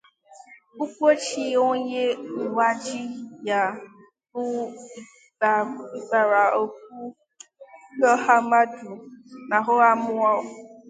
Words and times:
Ụgwọ 0.81 1.09
chi 1.23 1.43
onye 1.67 2.03
ụwa 2.45 2.67
ji 2.83 3.01
ya 3.47 3.59
bụ 4.31 4.41
ịgbara 5.97 6.41
ọgụ 6.61 6.79
n'ọha 7.97 8.33
mmadụ 8.43 8.89
na 9.49 9.57
n'ọha 9.61 9.89
mmụọ 9.99 10.31